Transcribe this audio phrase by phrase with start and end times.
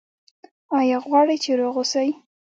[0.77, 2.09] ایا غواړئ چې روغ اوسئ؟